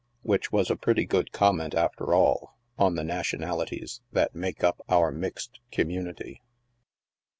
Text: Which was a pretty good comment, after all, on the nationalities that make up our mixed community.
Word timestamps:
Which 0.23 0.51
was 0.51 0.71
a 0.71 0.75
pretty 0.75 1.05
good 1.05 1.31
comment, 1.31 1.75
after 1.75 2.11
all, 2.15 2.57
on 2.75 2.95
the 2.95 3.03
nationalities 3.03 4.01
that 4.11 4.33
make 4.33 4.63
up 4.63 4.81
our 4.89 5.11
mixed 5.11 5.59
community. 5.71 6.41